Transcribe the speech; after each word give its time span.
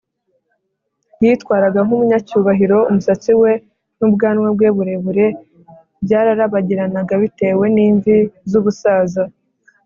yitwaraga 1.23 1.79
nk’umunyacubahiro, 1.85 2.77
umusatsi 2.89 3.31
we 3.41 3.51
n’ubwanwa 3.97 4.47
bwe 4.55 4.69
burebure 4.75 5.25
byararabagiranaga 6.03 7.13
bitewe 7.23 7.65
n’imvi 7.75 8.15
z’ubusaza 8.49 9.23